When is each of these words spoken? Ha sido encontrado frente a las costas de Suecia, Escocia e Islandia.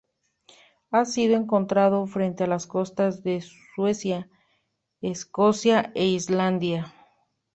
Ha 0.89 1.05
sido 1.05 1.35
encontrado 1.35 2.07
frente 2.07 2.45
a 2.45 2.47
las 2.47 2.65
costas 2.65 3.21
de 3.21 3.43
Suecia, 3.75 4.27
Escocia 4.99 5.91
e 5.93 6.07
Islandia. 6.07 6.91